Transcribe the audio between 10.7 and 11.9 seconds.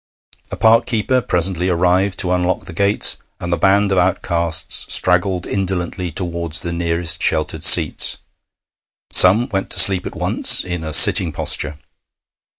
a sitting posture.